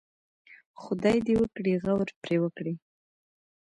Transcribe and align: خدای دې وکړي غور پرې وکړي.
خدای 0.81 1.17
دې 1.25 1.33
وکړي 1.41 1.73
غور 1.83 2.07
پرې 2.21 2.37
وکړي. 2.43 2.73